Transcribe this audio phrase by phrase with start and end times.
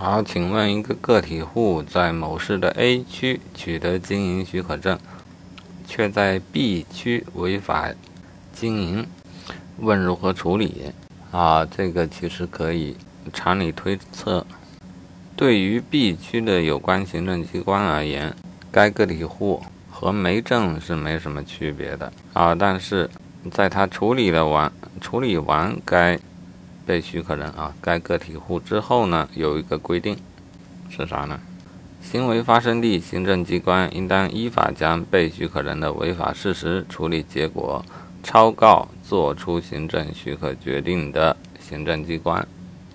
[0.00, 4.96] 好，请问一个个体户在某市的 A 区取得经营许可证，
[5.88, 7.90] 却在 B 区违法
[8.52, 9.04] 经营，
[9.78, 10.92] 问如何处理？
[11.32, 12.96] 啊，这个其实可以
[13.32, 14.46] 常理推测，
[15.34, 18.32] 对于 B 区的有关行政机关而言，
[18.70, 19.60] 该个体户
[19.90, 22.54] 和没证是没什么区别的啊。
[22.54, 23.10] 但是，
[23.50, 24.70] 在他处理了完
[25.00, 26.16] 处理完该
[26.88, 30.16] 被许可人啊，该个体户之后呢，有一个规定
[30.88, 31.38] 是啥呢？
[32.00, 37.84] 行为发生地行政机关应当依法将被许可人的违法事实处理结果
[38.22, 42.48] 抄告作出行政许可决定的行政机关。